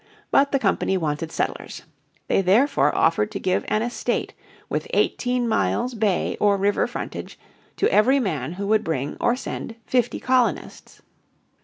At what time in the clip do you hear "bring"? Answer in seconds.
8.83-9.15